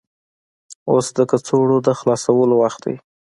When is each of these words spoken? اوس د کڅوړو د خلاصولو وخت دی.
اوس 0.89 1.05
د 1.17 1.19
کڅوړو 1.29 1.77
د 1.85 1.87
خلاصولو 1.99 2.55
وخت 2.63 2.79
دی. 2.85 2.95